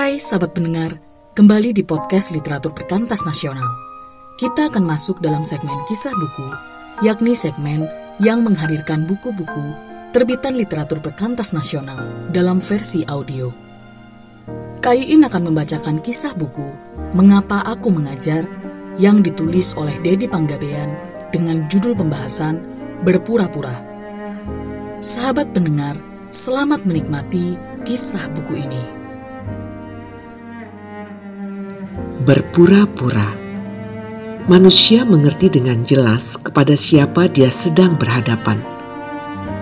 [0.00, 0.96] Hai sahabat pendengar,
[1.36, 3.68] kembali di podcast Literatur Perkantas Nasional.
[4.40, 6.48] Kita akan masuk dalam segmen kisah buku,
[7.04, 7.84] yakni segmen
[8.16, 9.76] yang menghadirkan buku-buku
[10.16, 12.00] terbitan literatur perkantas nasional
[12.32, 13.52] dalam versi audio.
[14.80, 16.72] Kaiin akan membacakan kisah buku
[17.12, 18.48] Mengapa Aku Mengajar
[18.96, 20.96] yang ditulis oleh Dedi Panggabean
[21.28, 22.56] dengan judul pembahasan
[23.04, 23.76] Berpura-pura.
[25.04, 25.92] Sahabat pendengar,
[26.32, 28.99] selamat menikmati kisah buku ini.
[32.30, 33.26] Berpura-pura
[34.46, 38.54] Manusia mengerti dengan jelas kepada siapa dia sedang berhadapan.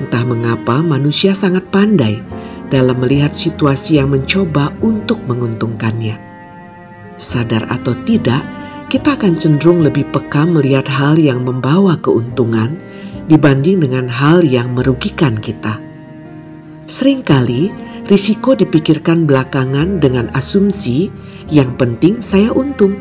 [0.00, 2.24] Entah mengapa manusia sangat pandai
[2.72, 6.16] dalam melihat situasi yang mencoba untuk menguntungkannya.
[7.20, 8.40] Sadar atau tidak,
[8.88, 12.80] kita akan cenderung lebih peka melihat hal yang membawa keuntungan
[13.28, 15.84] dibanding dengan hal yang merugikan kita.
[16.84, 17.72] Seringkali
[18.12, 21.08] risiko dipikirkan belakangan dengan asumsi
[21.48, 23.00] yang penting saya untung.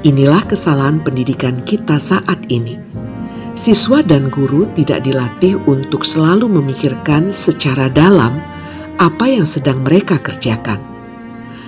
[0.00, 2.80] Inilah kesalahan pendidikan kita saat ini.
[3.52, 8.40] Siswa dan guru tidak dilatih untuk selalu memikirkan secara dalam
[8.96, 10.80] apa yang sedang mereka kerjakan.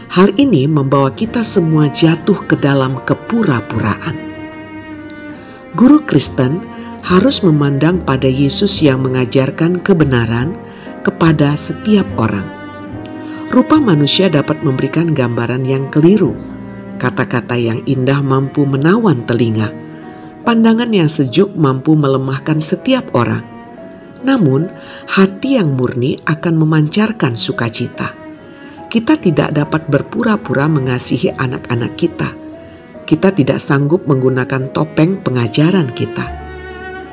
[0.08, 4.16] Hal ini membawa kita semua jatuh ke dalam kepura-puraan.
[5.76, 6.64] Guru Kristen
[7.04, 10.54] harus memandang pada Yesus yang mengajarkan kebenaran
[11.00, 12.46] kepada setiap orang.
[13.50, 16.38] Rupa manusia dapat memberikan gambaran yang keliru.
[17.02, 19.74] Kata-kata yang indah mampu menawan telinga.
[20.46, 23.42] Pandangan yang sejuk mampu melemahkan setiap orang.
[24.20, 24.68] Namun,
[25.08, 28.12] hati yang murni akan memancarkan sukacita.
[28.86, 32.30] Kita tidak dapat berpura-pura mengasihi anak-anak kita.
[33.08, 36.26] Kita tidak sanggup menggunakan topeng pengajaran kita.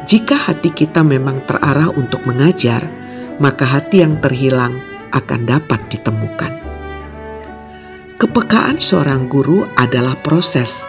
[0.05, 3.06] Jika hati kita memang terarah untuk mengajar,
[3.37, 4.81] maka hati yang terhilang
[5.13, 6.53] akan dapat ditemukan.
[8.17, 10.81] Kepekaan seorang guru adalah proses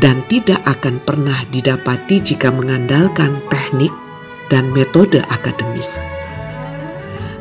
[0.00, 3.92] dan tidak akan pernah didapati jika mengandalkan teknik
[4.48, 6.00] dan metode akademis.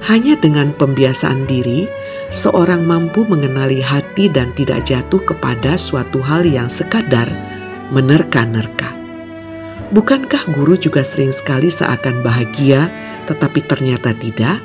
[0.04, 1.88] Hanya dengan pembiasaan diri,
[2.28, 7.32] seorang mampu mengenali hati dan tidak jatuh kepada suatu hal yang sekadar
[7.88, 8.92] menerka-nerka.
[9.96, 12.92] Bukankah guru juga sering sekali seakan bahagia
[13.26, 14.60] tetapi ternyata tidak?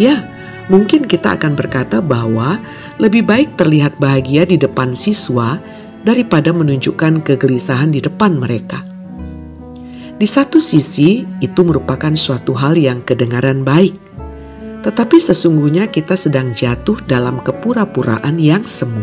[0.00, 0.24] Ya,
[0.72, 2.58] mungkin kita akan berkata bahwa
[2.96, 5.60] lebih baik terlihat bahagia di depan siswa
[6.02, 8.82] daripada menunjukkan kegelisahan di depan mereka.
[10.22, 13.98] Di satu sisi, itu merupakan suatu hal yang kedengaran baik,
[14.86, 19.02] tetapi sesungguhnya kita sedang jatuh dalam kepura-puraan yang semu.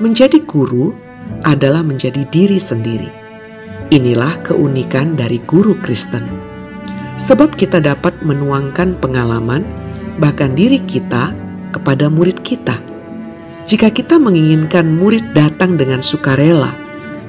[0.00, 0.92] Menjadi guru
[1.44, 3.08] adalah menjadi diri sendiri.
[3.92, 6.53] Inilah keunikan dari guru Kristen
[7.16, 9.62] sebab kita dapat menuangkan pengalaman,
[10.18, 11.34] bahkan diri kita,
[11.74, 12.78] kepada murid kita.
[13.66, 16.70] Jika kita menginginkan murid datang dengan sukarela,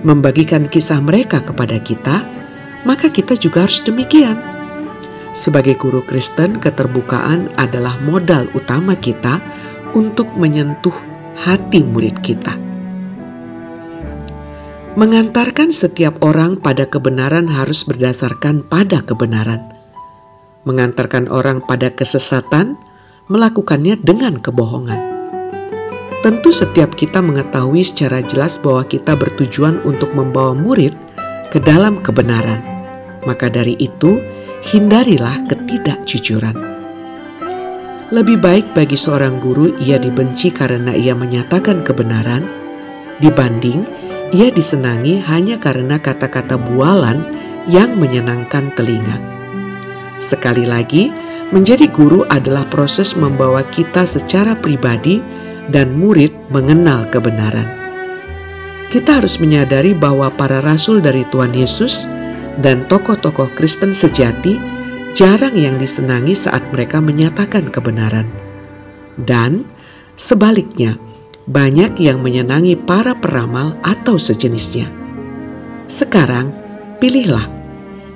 [0.06, 2.22] membagikan kisah mereka kepada kita,
[2.86, 4.38] maka kita juga harus demikian.
[5.34, 9.42] Sebagai guru Kristen, keterbukaan adalah modal utama kita
[9.98, 10.94] untuk menyentuh
[11.36, 12.54] hati murid kita.
[14.96, 19.75] Mengantarkan setiap orang pada kebenaran harus berdasarkan pada kebenaran
[20.66, 22.76] mengantarkan orang pada kesesatan,
[23.32, 25.16] melakukannya dengan kebohongan.
[26.26, 30.98] Tentu, setiap kita mengetahui secara jelas bahwa kita bertujuan untuk membawa murid
[31.54, 32.62] ke dalam kebenaran.
[33.30, 34.18] Maka dari itu,
[34.66, 36.58] hindarilah ketidakjujuran.
[38.10, 42.46] Lebih baik bagi seorang guru ia dibenci karena ia menyatakan kebenaran,
[43.22, 43.86] dibanding
[44.34, 47.22] ia disenangi hanya karena kata-kata bualan
[47.70, 49.35] yang menyenangkan telinga.
[50.26, 51.14] Sekali lagi,
[51.54, 55.22] menjadi guru adalah proses membawa kita secara pribadi
[55.70, 57.70] dan murid mengenal kebenaran.
[58.90, 62.10] Kita harus menyadari bahwa para rasul dari Tuhan Yesus
[62.58, 64.58] dan tokoh-tokoh Kristen sejati
[65.14, 68.26] jarang yang disenangi saat mereka menyatakan kebenaran.
[69.22, 69.70] Dan
[70.18, 70.98] sebaliknya,
[71.46, 74.90] banyak yang menyenangi para peramal atau sejenisnya.
[75.86, 76.50] Sekarang,
[76.98, 77.55] pilihlah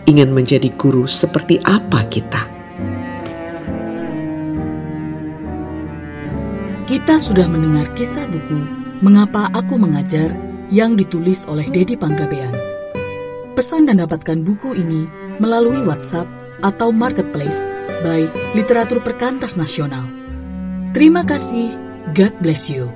[0.09, 2.49] ingin menjadi guru seperti apa kita.
[6.89, 8.57] Kita sudah mendengar kisah buku
[9.05, 10.33] Mengapa Aku Mengajar
[10.73, 12.49] yang ditulis oleh Dedi Panggabean.
[13.53, 15.05] Pesan dan dapatkan buku ini
[15.37, 16.25] melalui WhatsApp
[16.65, 17.69] atau Marketplace
[18.01, 18.25] by
[18.57, 20.09] Literatur Perkantas Nasional.
[20.97, 21.77] Terima kasih,
[22.17, 22.89] God bless you.